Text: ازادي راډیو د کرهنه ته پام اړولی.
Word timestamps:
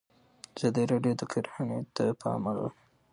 ازادي 0.57 0.83
راډیو 0.91 1.13
د 1.17 1.23
کرهنه 1.31 1.77
ته 1.95 2.05
پام 2.21 2.41
اړولی. 2.49 2.77